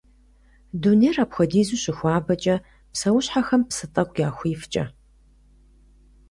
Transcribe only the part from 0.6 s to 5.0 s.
Дунейр апхуэдизу щыхуабэкӏэ, псэущхьэхэм псы тӏэкӏу яхуифкӏэ.